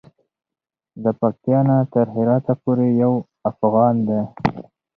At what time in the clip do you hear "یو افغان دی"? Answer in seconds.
3.03-4.21